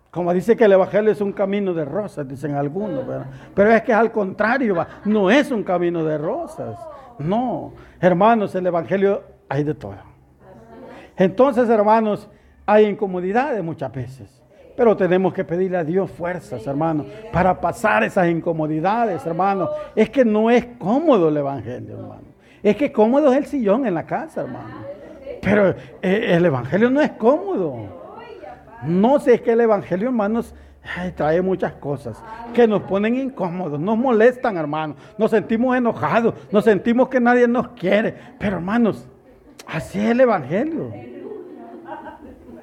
[0.10, 3.26] Como dice que el Evangelio es un camino de rosas, dicen algunos, ¿verdad?
[3.56, 6.78] Pero es que es al contrario, no es un camino de rosas.
[7.18, 9.96] No, hermanos, el Evangelio hay de todo.
[11.18, 12.30] Entonces, hermanos,
[12.66, 14.44] hay incomodidades muchas veces.
[14.76, 19.70] Pero tenemos que pedirle a Dios fuerzas, hermano, para pasar esas incomodidades, hermano.
[19.96, 22.33] Es que no es cómodo el Evangelio, hermano.
[22.64, 24.94] Es que cómodo es el sillón en la casa, hermano.
[25.42, 25.72] Pero
[26.02, 28.02] eh, el Evangelio no es cómodo.
[28.86, 30.56] No sé, es que el Evangelio, hermanos,
[31.16, 32.22] trae muchas cosas
[32.54, 34.96] que nos ponen incómodos, nos molestan, hermano.
[35.18, 38.16] Nos sentimos enojados, nos sentimos que nadie nos quiere.
[38.40, 39.08] Pero, hermanos,
[39.68, 40.92] así es el Evangelio.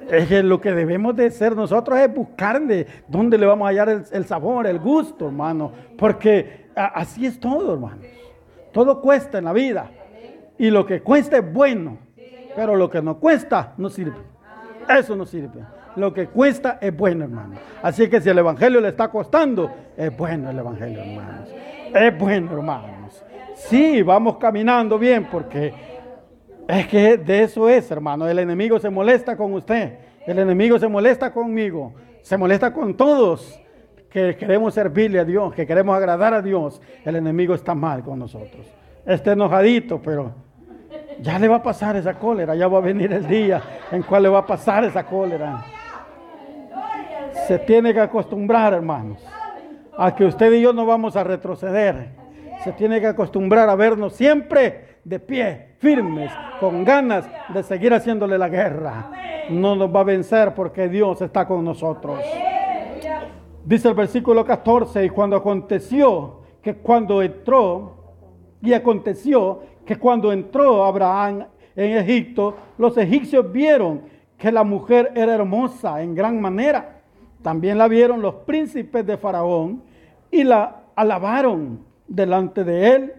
[0.09, 4.03] Es que lo que debemos de ser nosotros es buscarle dónde le vamos a hallar
[4.11, 5.71] el, sabor, el gusto, hermano.
[5.97, 8.01] Porque así es todo, hermano.
[8.71, 9.91] Todo cuesta en la vida.
[10.57, 11.97] Y lo que cuesta es bueno.
[12.55, 14.17] Pero lo que no cuesta no sirve.
[14.89, 15.63] Eso no sirve.
[15.95, 17.55] Lo que cuesta es bueno, hermano.
[17.81, 21.49] Así que si el Evangelio le está costando, es bueno el Evangelio, hermanos.
[21.93, 23.25] Es bueno, hermanos.
[23.55, 25.73] Sí, vamos caminando bien porque
[26.67, 28.27] es que de eso es, hermano.
[28.27, 29.97] El enemigo se molesta con usted.
[30.25, 31.93] El enemigo se molesta conmigo.
[32.21, 33.59] Se molesta con todos
[34.11, 36.81] que queremos servirle a Dios, que queremos agradar a Dios.
[37.05, 38.67] El enemigo está mal con nosotros.
[39.05, 40.33] Está enojadito, pero
[41.21, 42.53] ya le va a pasar esa cólera.
[42.53, 45.63] Ya va a venir el día en cual le va a pasar esa cólera.
[47.47, 49.25] Se tiene que acostumbrar, hermanos,
[49.97, 52.09] a que usted y yo no vamos a retroceder.
[52.65, 58.37] Se tiene que acostumbrar a vernos siempre de pie, firmes, con ganas de seguir haciéndole
[58.37, 59.09] la guerra.
[59.49, 62.19] No nos va a vencer porque Dios está con nosotros.
[63.65, 68.01] Dice el versículo 14, y cuando aconteció que cuando entró,
[68.61, 71.45] y aconteció que cuando entró Abraham
[71.75, 74.01] en Egipto, los egipcios vieron
[74.37, 77.01] que la mujer era hermosa en gran manera.
[77.41, 79.83] También la vieron los príncipes de Faraón
[80.29, 83.13] y la alabaron delante de él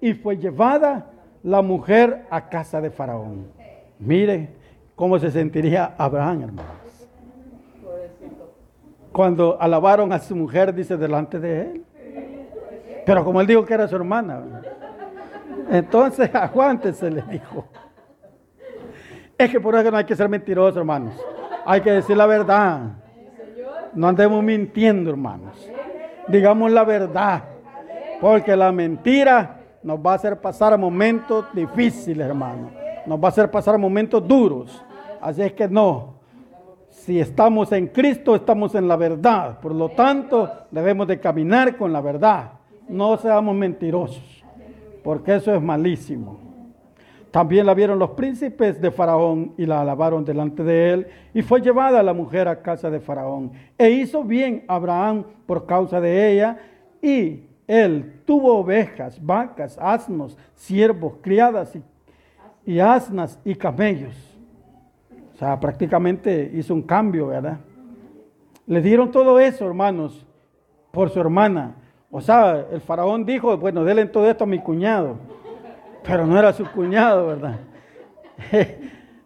[0.00, 1.10] y fue llevada
[1.42, 3.46] la mujer a casa de Faraón.
[3.98, 4.50] Mire
[4.94, 6.56] cómo se sentiría Abraham.
[9.18, 11.84] Cuando alabaron a su mujer, dice, delante de él.
[13.04, 14.62] Pero como él dijo que era su hermana.
[15.68, 17.66] Entonces, aguántese, le dijo.
[19.36, 21.14] Es que por eso no hay que ser mentiroso, hermanos.
[21.66, 22.92] Hay que decir la verdad.
[23.92, 25.68] No andemos mintiendo, hermanos.
[26.28, 27.42] Digamos la verdad.
[28.20, 32.70] Porque la mentira nos va a hacer pasar momentos difíciles, hermanos.
[33.04, 34.80] Nos va a hacer pasar momentos duros.
[35.20, 36.17] Así es que no.
[37.04, 39.60] Si estamos en Cristo, estamos en la verdad.
[39.60, 42.52] Por lo tanto, debemos de caminar con la verdad.
[42.88, 44.44] No seamos mentirosos.
[45.02, 46.38] Porque eso es malísimo.
[47.30, 51.06] También la vieron los príncipes de Faraón y la alabaron delante de él.
[51.32, 53.52] Y fue llevada la mujer a casa de Faraón.
[53.78, 56.58] E hizo bien Abraham por causa de ella.
[57.00, 61.82] Y él tuvo ovejas, vacas, asnos, siervos, criadas y,
[62.70, 64.27] y asnas y camellos.
[65.38, 67.58] O sea, prácticamente hizo un cambio, ¿verdad?
[68.66, 70.26] Le dieron todo eso, hermanos,
[70.90, 71.76] por su hermana.
[72.10, 75.16] O sea, el faraón dijo, bueno, denle todo esto a mi cuñado
[76.08, 77.56] pero no era su cuñado, ¿verdad?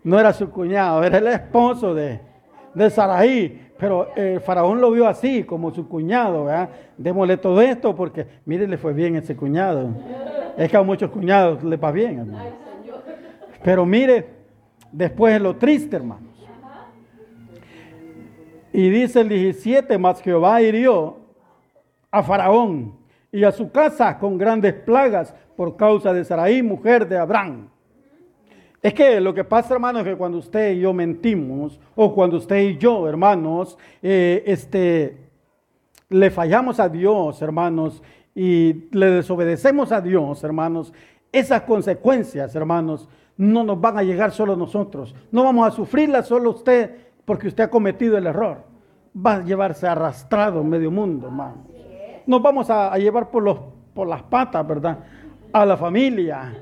[0.03, 2.21] no era su cuñado, era el esposo de,
[2.75, 3.69] de Saraí.
[3.79, 6.71] Pero el faraón lo vio así, como su cuñado, ¿verdad?
[6.97, 9.91] Démosle todo esto porque, mire, le fue bien ese cuñado.
[10.57, 12.51] Es que a muchos cuñados le va bien, hermano.
[13.63, 14.42] Pero mire,
[14.93, 16.31] después es lo triste, hermanos.
[18.73, 21.17] Y dice el 17, más Jehová hirió
[22.11, 22.95] a Faraón
[23.31, 27.69] y a su casa con grandes plagas por causa de Sarai, mujer de Abraham.
[28.83, 32.39] Es que lo que pasa, hermanos, es que cuando usted y yo mentimos, o cuando
[32.39, 35.19] usted y yo, hermanos, eh, este,
[36.09, 38.03] le fallamos a Dios, hermanos,
[38.35, 40.93] y le desobedecemos a Dios, hermanos,
[41.31, 45.15] esas consecuencias, hermanos, no nos van a llegar solo nosotros.
[45.31, 48.65] No vamos a sufrirlas solo usted porque usted ha cometido el error.
[49.15, 51.67] Va a llevarse arrastrado medio mundo, hermanos.
[52.27, 53.45] Nos vamos a, llevar por,
[54.07, 54.99] las patas, ¿verdad?
[55.53, 56.55] a la familia.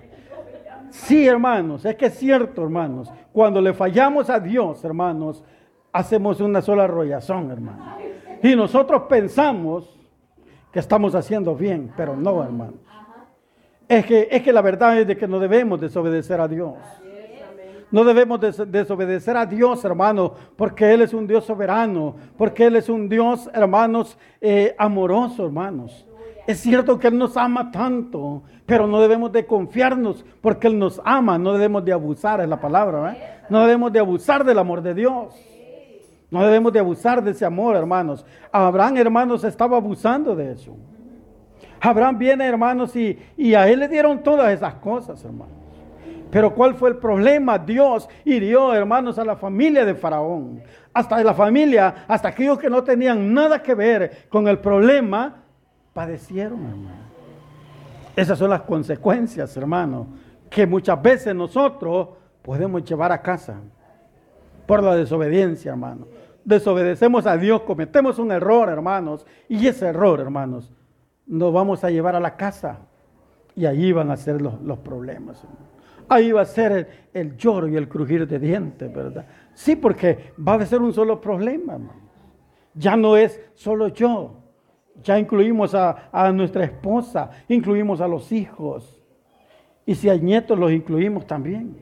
[0.91, 3.11] Sí, hermanos, es que es cierto, hermanos.
[3.33, 5.45] Cuando le fallamos a Dios, hermanos,
[5.93, 7.87] hacemos una sola arrollazón, hermanos.
[8.43, 9.97] Y nosotros pensamos
[10.73, 12.75] que estamos haciendo bien, pero no, hermanos.
[13.91, 16.75] Es que, es que la verdad es de que no debemos desobedecer a Dios.
[17.91, 22.89] No debemos desobedecer a Dios, hermanos, porque Él es un Dios soberano, porque Él es
[22.89, 26.07] un Dios, hermanos, eh, amoroso, hermanos.
[26.47, 31.03] Es cierto que Él nos ama tanto, pero no debemos de confiarnos porque Él nos
[31.05, 33.45] ama, no debemos de abusar, es la palabra, ¿eh?
[33.49, 35.35] No debemos de abusar del amor de Dios.
[36.31, 38.25] No debemos de abusar de ese amor, hermanos.
[38.53, 40.77] Abraham, hermanos, estaba abusando de eso.
[41.81, 45.55] Abraham viene, hermanos, y, a él le dieron todas esas cosas, hermanos.
[46.31, 47.59] Pero ¿cuál fue el problema?
[47.59, 50.63] Dios hirió, hermanos, a la familia de Faraón.
[50.93, 55.43] Hasta la familia, hasta aquellos que no tenían nada que ver con el problema,
[55.93, 57.11] padecieron, hermano.
[58.15, 60.07] Esas son las consecuencias, hermano,
[60.49, 62.09] que muchas veces nosotros
[62.43, 63.57] podemos llevar a casa
[64.67, 66.07] por la desobediencia, hermano.
[66.45, 70.71] Desobedecemos a Dios, cometemos un error, hermanos, y ese error, hermanos,
[71.31, 72.81] nos vamos a llevar a la casa
[73.55, 75.43] y ahí van a ser los, problemas.
[76.09, 79.27] Ahí va a ser el, el, lloro y el crujir de dientes, ¿verdad?
[79.55, 81.79] Sí, porque va a ser un solo problema.
[82.75, 84.41] Ya no es solo yo,
[85.05, 89.01] ya incluimos a, nuestra esposa, incluimos a los hijos.
[89.87, 91.77] Y si hay nietos, los incluimos también.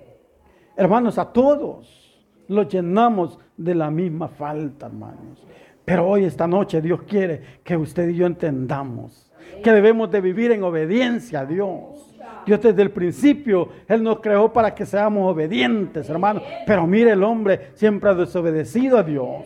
[0.77, 5.43] Hermanos, a todos los llenamos de la misma falta, hermanos.
[5.87, 9.28] Pero hoy, esta noche, Dios quiere que usted y yo entendamos
[9.63, 12.09] que debemos de vivir en obediencia a Dios.
[12.47, 16.43] Dios desde el principio, Él nos creó para que seamos obedientes, hermanos.
[16.67, 19.45] Pero mire, el hombre siempre ha desobedecido a Dios.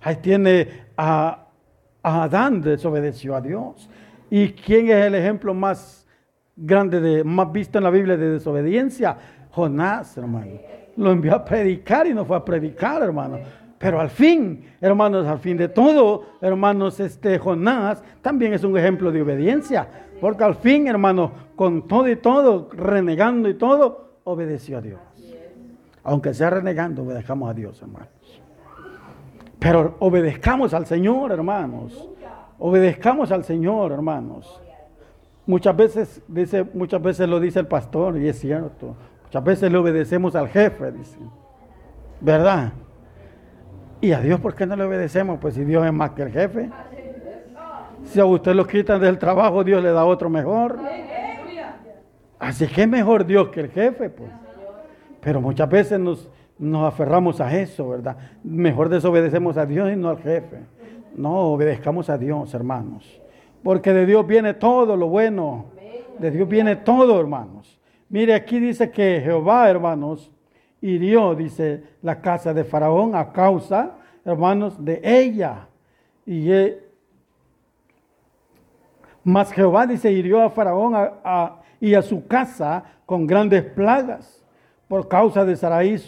[0.00, 1.46] Ahí tiene a,
[2.02, 3.88] Adán desobedeció a Dios.
[4.30, 6.06] ¿Y quién es el ejemplo más
[6.56, 9.16] grande, de, más visto en la Biblia de desobediencia?
[9.50, 10.52] Jonás, hermano.
[10.96, 13.38] Lo envió a predicar y no fue a predicar, hermano.
[13.80, 19.10] Pero al fin, hermanos, al fin de todo, hermanos, este Jonás también es un ejemplo
[19.10, 19.88] de obediencia.
[20.20, 25.00] Porque al fin, hermano, con todo y todo, renegando y todo, obedeció a Dios.
[26.04, 28.08] Aunque sea renegando, obedezcamos a Dios, hermano.
[29.58, 32.06] Pero obedezcamos al Señor, hermanos.
[32.58, 34.60] Obedezcamos al Señor, hermanos.
[35.46, 38.94] Muchas veces, dice, muchas veces lo dice el pastor, y es cierto.
[39.24, 41.16] Muchas veces le obedecemos al jefe, dice.
[42.20, 42.74] ¿Verdad?
[44.00, 45.38] ¿Y a Dios por qué no le obedecemos?
[45.40, 46.70] Pues si Dios es más que el jefe.
[48.04, 50.78] Si a usted lo quitan del trabajo, Dios le da otro mejor.
[52.38, 54.30] Así que es mejor Dios que el jefe, pues.
[55.20, 58.16] Pero muchas veces nos, nos aferramos a eso, ¿verdad?
[58.42, 60.60] Mejor desobedecemos a Dios y no al jefe.
[61.14, 63.20] No, obedezcamos a Dios, hermanos.
[63.62, 65.66] Porque de Dios viene todo lo bueno.
[66.18, 67.78] De Dios viene todo, hermanos.
[68.08, 70.32] Mire, aquí dice que Jehová, hermanos,
[70.80, 75.68] hirió, dice, la casa de Faraón a causa, hermanos, de ella.
[76.24, 76.82] Y eh,
[79.24, 80.94] más Jehová, dice, hirió a Faraón
[81.80, 84.44] y a su casa con grandes plagas
[84.88, 86.00] por causa de Sarai,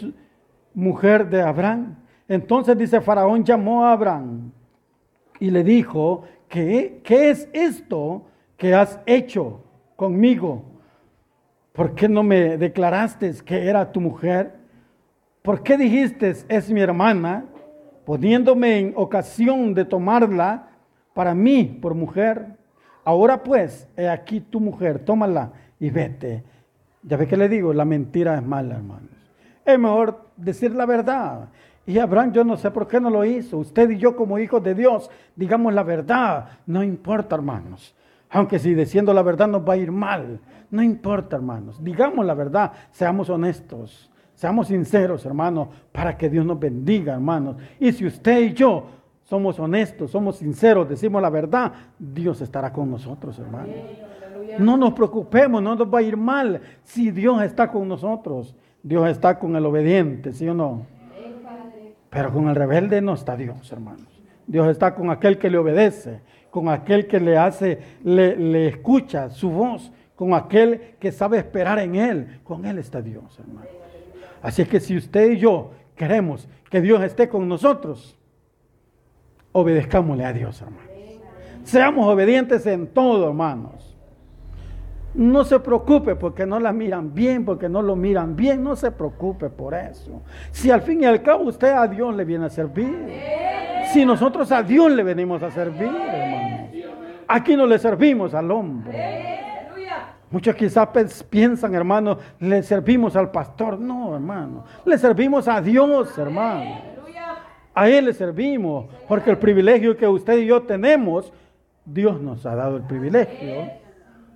[0.73, 1.95] mujer de Abraham.
[2.27, 4.51] Entonces dice Faraón llamó a Abraham
[5.39, 8.23] y le dijo, ¿qué, qué es esto
[8.57, 9.61] que has hecho
[9.95, 10.63] conmigo?
[11.73, 14.62] ¿Por qué no me declaraste que era tu mujer?
[15.43, 17.43] ¿Por qué dijiste es mi hermana,
[18.05, 20.69] poniéndome en ocasión de tomarla
[21.13, 22.55] para mí por mujer?
[23.03, 26.45] Ahora pues, he aquí tu mujer, tómala y vete.
[27.01, 29.09] Ya ve que le digo, la mentira es mala, hermanos.
[29.65, 31.49] Es mejor decir la verdad.
[31.85, 33.57] Y Abraham, yo no sé por qué no lo hizo.
[33.57, 36.51] Usted y yo como hijos de Dios, digamos la verdad.
[36.65, 37.93] No importa, hermanos.
[38.29, 40.39] Aunque si diciendo la verdad nos va a ir mal.
[40.71, 41.83] No importa, hermanos.
[41.83, 42.71] Digamos la verdad.
[42.91, 44.09] Seamos honestos.
[44.43, 47.55] Seamos sinceros, hermanos, para que Dios nos bendiga, hermanos.
[47.79, 48.87] Y si usted y yo
[49.23, 53.73] somos honestos, somos sinceros, decimos la verdad, Dios estará con nosotros, hermanos.
[54.59, 58.53] No nos preocupemos, no nos va a ir mal si Dios está con nosotros.
[58.83, 60.87] Dios está con el obediente, ¿sí o no?
[62.09, 64.21] Pero con el rebelde no está Dios, hermanos.
[64.45, 66.19] Dios está con aquel que le obedece,
[66.49, 71.79] con aquel que le hace, le, le escucha su voz, con aquel que sabe esperar
[71.79, 72.41] en Él.
[72.43, 73.82] Con Él está Dios, hermano.
[74.43, 78.15] Así que si usted y yo queremos que Dios esté con nosotros,
[79.53, 80.91] obedezcámosle a Dios, hermanos.
[81.63, 83.95] Seamos obedientes en todo, hermanos.
[85.13, 88.91] No se preocupe porque no la miran bien, porque no lo miran bien, no se
[88.91, 90.23] preocupe por eso.
[90.51, 93.07] Si al fin y al cabo usted a Dios le viene a servir,
[93.93, 96.69] si nosotros a Dios le venimos a servir, hermanos,
[97.29, 99.32] aquí no le servimos al hombre.
[100.33, 100.89] Muchos quizás
[101.29, 103.79] piensan, hermano, le servimos al pastor.
[103.79, 106.81] No, hermano, le servimos a Dios, hermano.
[107.73, 111.31] A Él le servimos, porque el privilegio que usted y yo tenemos,
[111.85, 113.83] Dios nos ha dado el privilegio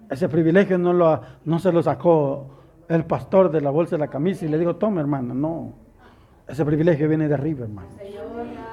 [0.10, 2.48] ese privilegio no, lo, no se lo sacó
[2.88, 5.74] el pastor de la bolsa de la camisa y le dijo, toma hermano, no.
[6.48, 7.90] Ese privilegio viene de arriba, hermano.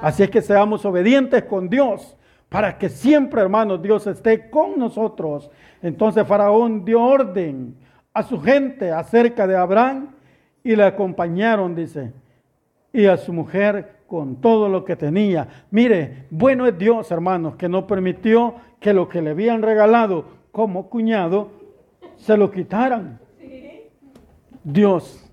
[0.01, 2.15] Así es que seamos obedientes con Dios
[2.49, 5.49] para que siempre, hermanos, Dios esté con nosotros.
[5.81, 7.75] Entonces Faraón dio orden
[8.13, 10.15] a su gente acerca de Abraham
[10.63, 12.13] y le acompañaron, dice,
[12.93, 15.47] y a su mujer con todo lo que tenía.
[15.71, 20.89] Mire, bueno es Dios, hermanos, que no permitió que lo que le habían regalado como
[20.89, 21.49] cuñado
[22.15, 23.19] se lo quitaran.
[24.63, 25.29] Dios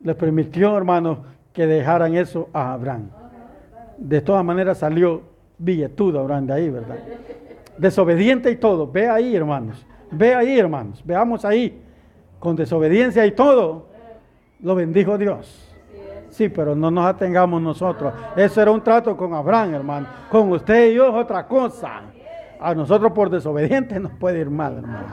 [0.00, 1.18] le permitió, hermanos,
[1.52, 3.10] que dejaran eso a Abraham.
[3.98, 6.98] De todas maneras salió billetudo Abraham de ahí, ¿verdad?
[7.78, 8.86] Desobediente y todo.
[8.90, 9.84] Ve ahí, hermanos.
[10.10, 11.02] Ve ahí, hermanos.
[11.04, 11.80] Veamos ahí.
[12.38, 13.88] Con desobediencia y todo,
[14.60, 15.72] lo bendijo Dios.
[16.28, 18.12] Sí, pero no nos atengamos nosotros.
[18.36, 20.06] Eso era un trato con Abraham, hermano.
[20.30, 22.02] Con usted y yo es otra cosa
[22.64, 25.06] a nosotros por desobedientes nos puede ir mal, hermano.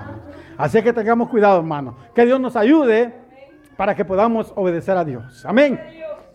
[0.57, 1.95] Así que tengamos cuidado, hermano.
[2.15, 3.13] Que Dios nos ayude
[3.75, 5.45] para que podamos obedecer a Dios.
[5.45, 5.79] Amén.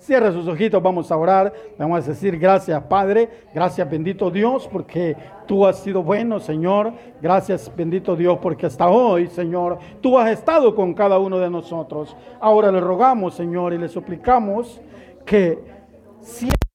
[0.06, 1.52] Cierre sus ojitos, vamos a orar.
[1.76, 3.28] Vamos a decir gracias, Padre.
[3.52, 5.16] Gracias, bendito Dios, porque
[5.48, 6.92] tú has sido bueno, Señor.
[7.20, 12.16] Gracias, bendito Dios, porque hasta hoy, Señor, tú has estado con cada uno de nosotros.
[12.38, 14.80] Ahora le rogamos, Señor, y le suplicamos
[15.24, 15.58] que
[16.20, 16.65] siempre